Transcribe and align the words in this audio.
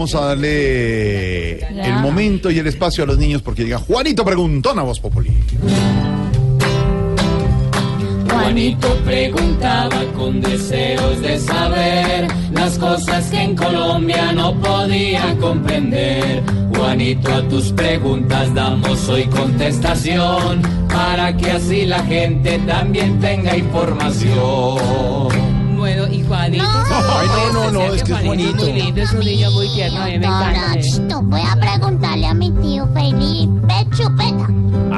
Vamos 0.00 0.14
a 0.14 0.26
darle 0.26 1.58
el 1.58 1.94
momento 2.00 2.52
y 2.52 2.58
el 2.60 2.68
espacio 2.68 3.02
a 3.02 3.06
los 3.08 3.18
niños 3.18 3.42
porque 3.42 3.64
llega 3.64 3.78
Juanito 3.78 4.24
Preguntón 4.24 4.78
a 4.78 4.84
Voz 4.84 5.00
Populi. 5.00 5.32
Juanito 8.30 8.94
preguntaba 9.04 10.04
con 10.16 10.40
deseos 10.40 11.20
de 11.20 11.40
saber 11.40 12.28
las 12.52 12.78
cosas 12.78 13.28
que 13.28 13.42
en 13.42 13.56
Colombia 13.56 14.30
no 14.30 14.54
podía 14.60 15.36
comprender. 15.40 16.44
Juanito, 16.76 17.34
a 17.34 17.42
tus 17.48 17.72
preguntas 17.72 18.54
damos 18.54 19.08
hoy 19.08 19.26
contestación 19.26 20.62
para 20.88 21.36
que 21.36 21.50
así 21.50 21.86
la 21.86 22.04
gente 22.04 22.60
también 22.68 23.18
tenga 23.18 23.56
información. 23.56 25.57
Es 28.14 28.18
que 28.20 28.22
es 28.22 28.26
Juanito. 28.26 28.48
Juanito. 28.58 28.64
Muy 28.72 28.82
lindo, 28.82 29.02
es 29.02 29.12
un 29.12 29.18
niño 29.20 29.50
muy 29.52 29.68
tierno, 29.74 30.00
a 30.00 30.04
mí 30.06 30.10
me 30.18 30.26
encanta. 30.26 30.74
eh. 30.74 31.22
Voy 31.22 31.40
a 31.42 31.56
preguntarle 31.56 32.26
a 32.26 32.34
mi 32.34 32.50
tío 32.52 32.88
Felipe 32.94 33.86
Chupeta. 33.96 34.48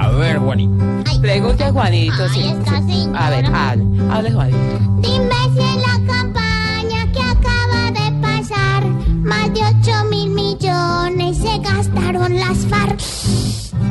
A 0.00 0.08
ver, 0.10 0.38
Juanito. 0.38 0.84
Pregunte 1.20 1.64
a 1.64 1.72
Juanito, 1.72 2.22
Ahí 2.22 2.28
sí. 2.32 2.42
está, 2.48 2.82
sí. 2.86 3.08
A 3.16 3.30
ver, 3.30 3.46
hable, 3.46 3.84
hable 4.12 4.30
Juanito. 4.32 4.58
dime 5.00 5.34
si 5.54 5.60
en 5.60 5.80
la 5.82 6.12
campaña 6.12 7.12
que 7.12 7.20
acaba 7.22 7.90
de 7.90 8.20
pasar, 8.20 8.86
más 8.86 9.52
de 9.52 9.60
8 9.80 10.04
mil 10.10 10.30
millones 10.30 11.38
se 11.38 11.58
gastaron 11.58 12.34
las 12.38 12.58
FARC. 12.66 13.00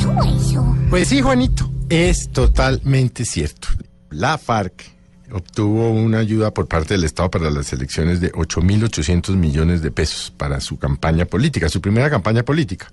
Todo 0.02 0.23
eso. 0.23 0.76
Pues 0.90 1.08
sí, 1.09 1.22
Juanito, 1.22 1.70
es 1.90 2.30
totalmente 2.31 3.26
cierto. 3.26 3.68
La 4.09 4.38
FARC 4.38 4.84
obtuvo 5.31 5.90
una 5.91 6.20
ayuda 6.20 6.54
por 6.54 6.67
parte 6.67 6.94
del 6.94 7.04
Estado 7.04 7.30
para 7.30 7.49
las 7.49 7.72
elecciones 7.73 8.22
de 8.22 8.31
8.800 8.31 9.36
millones 9.36 9.81
de 9.81 9.91
pesos 9.91 10.31
para 10.36 10.62
su 10.62 10.77
campaña 10.77 11.26
política, 11.26 11.70
su 11.70 11.81
primera 11.81 12.09
campaña 12.09 12.44
política. 12.44 12.88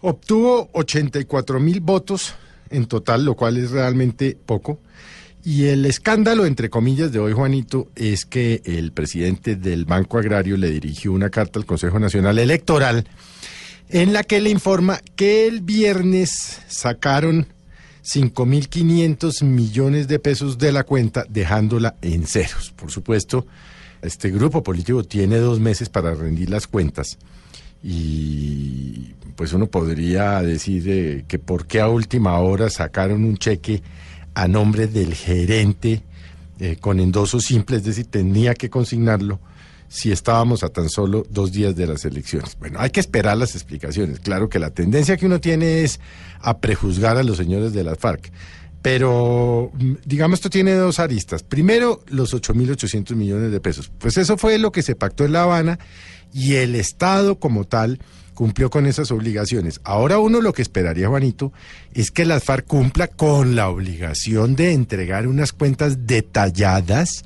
Obtuvo 0.00 0.70
84 0.72 1.60
mil 1.60 1.80
votos 1.80 2.34
en 2.70 2.86
total, 2.86 3.24
lo 3.24 3.34
cual 3.34 3.56
es 3.56 3.70
realmente 3.70 4.36
poco. 4.46 4.80
Y 5.42 5.66
el 5.66 5.86
escándalo, 5.86 6.44
entre 6.44 6.70
comillas, 6.70 7.12
de 7.12 7.18
hoy, 7.18 7.32
Juanito, 7.32 7.88
es 7.96 8.24
que 8.26 8.62
el 8.64 8.92
presidente 8.92 9.56
del 9.56 9.86
Banco 9.86 10.18
Agrario 10.18 10.56
le 10.56 10.70
dirigió 10.70 11.12
una 11.12 11.30
carta 11.30 11.58
al 11.58 11.66
Consejo 11.66 11.98
Nacional 11.98 12.38
Electoral 12.38 13.06
en 13.88 14.12
la 14.12 14.22
que 14.22 14.40
le 14.40 14.50
informa 14.50 15.00
que 15.16 15.46
el 15.46 15.62
viernes 15.62 16.60
sacaron 16.68 17.46
5.500 18.04 19.44
millones 19.44 20.08
de 20.08 20.18
pesos 20.18 20.58
de 20.58 20.72
la 20.72 20.84
cuenta, 20.84 21.24
dejándola 21.28 21.96
en 22.02 22.26
ceros. 22.26 22.72
Por 22.76 22.90
supuesto, 22.90 23.46
este 24.02 24.30
grupo 24.30 24.62
político 24.62 25.04
tiene 25.04 25.38
dos 25.38 25.60
meses 25.60 25.88
para 25.88 26.14
rendir 26.14 26.50
las 26.50 26.66
cuentas 26.66 27.18
y 27.82 29.14
pues 29.36 29.52
uno 29.52 29.66
podría 29.66 30.42
decir 30.42 30.84
eh, 30.86 31.24
que 31.26 31.38
por 31.38 31.66
qué 31.66 31.80
a 31.80 31.88
última 31.88 32.38
hora 32.38 32.68
sacaron 32.68 33.24
un 33.24 33.38
cheque 33.38 33.82
a 34.34 34.48
nombre 34.48 34.86
del 34.86 35.14
gerente 35.14 36.02
eh, 36.58 36.76
con 36.78 37.00
endoso 37.00 37.40
simple, 37.40 37.78
es 37.78 37.84
decir, 37.84 38.06
tenía 38.06 38.54
que 38.54 38.68
consignarlo 38.68 39.40
si 39.90 40.12
estábamos 40.12 40.62
a 40.62 40.68
tan 40.68 40.88
solo 40.88 41.26
dos 41.28 41.50
días 41.50 41.74
de 41.74 41.88
las 41.88 42.04
elecciones. 42.04 42.56
Bueno, 42.60 42.78
hay 42.78 42.90
que 42.90 43.00
esperar 43.00 43.36
las 43.36 43.56
explicaciones. 43.56 44.20
Claro 44.20 44.48
que 44.48 44.60
la 44.60 44.70
tendencia 44.70 45.16
que 45.16 45.26
uno 45.26 45.40
tiene 45.40 45.82
es 45.82 45.98
a 46.40 46.58
prejuzgar 46.58 47.16
a 47.16 47.24
los 47.24 47.36
señores 47.36 47.72
de 47.72 47.82
las 47.82 47.98
FARC. 47.98 48.30
Pero, 48.82 49.72
mm, 49.74 49.94
digamos, 50.06 50.38
esto 50.38 50.48
tiene 50.48 50.74
dos 50.74 51.00
aristas. 51.00 51.42
Primero, 51.42 52.04
los 52.06 52.32
8.800 52.32 53.16
millones 53.16 53.50
de 53.50 53.60
pesos. 53.60 53.90
Pues 53.98 54.16
eso 54.16 54.38
fue 54.38 54.58
lo 54.58 54.70
que 54.70 54.82
se 54.82 54.94
pactó 54.94 55.24
en 55.24 55.32
La 55.32 55.42
Habana 55.42 55.80
y 56.32 56.54
el 56.54 56.76
Estado 56.76 57.40
como 57.40 57.64
tal 57.64 57.98
cumplió 58.34 58.70
con 58.70 58.86
esas 58.86 59.10
obligaciones. 59.10 59.80
Ahora 59.82 60.20
uno 60.20 60.40
lo 60.40 60.52
que 60.52 60.62
esperaría, 60.62 61.08
Juanito, 61.08 61.52
es 61.94 62.12
que 62.12 62.24
las 62.24 62.44
FARC 62.44 62.64
cumpla 62.64 63.08
con 63.08 63.56
la 63.56 63.68
obligación 63.68 64.54
de 64.54 64.72
entregar 64.72 65.26
unas 65.26 65.52
cuentas 65.52 66.06
detalladas 66.06 67.24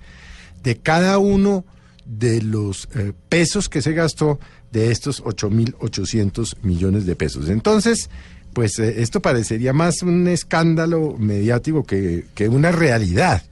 de 0.62 0.78
cada 0.78 1.18
uno 1.18 1.66
de 2.04 2.42
los 2.42 2.88
eh, 2.94 3.12
pesos 3.28 3.68
que 3.68 3.80
se 3.82 3.92
gastó 3.92 4.38
de 4.72 4.90
estos 4.90 5.22
8.800 5.24 6.56
millones 6.62 7.06
de 7.06 7.16
pesos. 7.16 7.48
Entonces, 7.48 8.10
pues 8.52 8.78
eh, 8.78 8.96
esto 9.02 9.20
parecería 9.20 9.72
más 9.72 10.02
un 10.02 10.28
escándalo 10.28 11.16
mediático 11.18 11.84
que, 11.84 12.26
que 12.34 12.48
una 12.48 12.72
realidad. 12.72 13.42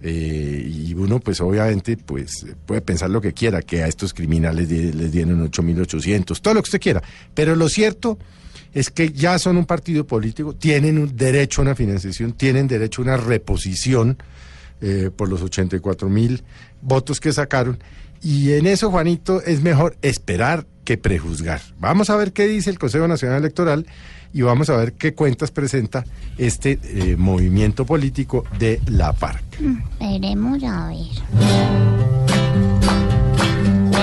Eh, 0.00 0.64
y 0.72 0.94
uno, 0.94 1.18
pues 1.18 1.40
obviamente, 1.40 1.96
pues 1.96 2.46
puede 2.66 2.80
pensar 2.82 3.10
lo 3.10 3.20
que 3.20 3.32
quiera, 3.32 3.62
que 3.62 3.82
a 3.82 3.88
estos 3.88 4.14
criminales 4.14 4.68
di- 4.68 4.92
les 4.92 5.10
dieron 5.10 5.44
8.800, 5.50 6.40
todo 6.40 6.54
lo 6.54 6.62
que 6.62 6.68
usted 6.68 6.80
quiera. 6.80 7.02
Pero 7.34 7.56
lo 7.56 7.68
cierto 7.68 8.16
es 8.72 8.90
que 8.90 9.10
ya 9.10 9.38
son 9.40 9.56
un 9.56 9.66
partido 9.66 10.06
político, 10.06 10.54
tienen 10.54 10.98
un 10.98 11.16
derecho 11.16 11.60
a 11.60 11.64
una 11.64 11.74
financiación, 11.74 12.32
tienen 12.34 12.68
derecho 12.68 13.00
a 13.02 13.04
una 13.06 13.16
reposición 13.16 14.18
eh, 14.80 15.10
por 15.14 15.28
los 15.28 15.42
84 15.42 16.08
mil 16.08 16.42
votos 16.80 17.20
que 17.20 17.32
sacaron. 17.32 17.78
Y 18.22 18.52
en 18.52 18.66
eso, 18.66 18.90
Juanito, 18.90 19.42
es 19.42 19.62
mejor 19.62 19.96
esperar 20.02 20.66
que 20.84 20.98
prejuzgar. 20.98 21.60
Vamos 21.78 22.10
a 22.10 22.16
ver 22.16 22.32
qué 22.32 22.46
dice 22.46 22.70
el 22.70 22.78
Consejo 22.78 23.06
Nacional 23.06 23.38
Electoral 23.38 23.86
y 24.32 24.42
vamos 24.42 24.70
a 24.70 24.76
ver 24.76 24.92
qué 24.94 25.14
cuentas 25.14 25.50
presenta 25.50 26.04
este 26.36 26.78
eh, 26.82 27.16
movimiento 27.16 27.84
político 27.84 28.44
de 28.58 28.80
la 28.86 29.12
FARC. 29.12 29.42
Veremos 30.00 30.62
a 30.64 30.88
ver. 30.88 32.18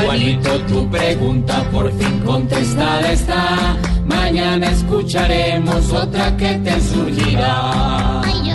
Juanito, 0.03 0.59
tu 0.61 0.89
pregunta 0.89 1.69
por 1.71 1.91
fin 1.97 2.19
contestada 2.19 3.11
está. 3.11 3.77
Mañana 4.05 4.69
escucharemos 4.69 5.91
otra 5.91 6.35
que 6.37 6.59
te 6.59 6.79
surgirá. 6.81 8.21
Ay, 8.21 8.49
yo 8.49 8.54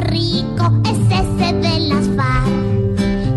Rico 0.00 0.72
es 0.84 0.98
ese 1.10 1.52
de 1.54 1.80
las 1.88 2.06
FARC. 2.16 2.50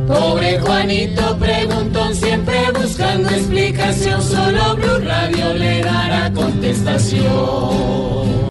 Pobre 0.08 0.60
Juanito 0.60 1.38
preguntón, 1.38 2.14
siempre 2.16 2.72
buscando 2.72 3.30
explicación. 3.30 4.22
Solo 4.22 4.76
Blue 4.76 5.00
Radio 5.00 5.54
le 5.54 5.82
dará 5.82 6.32
contestación. 6.34 8.44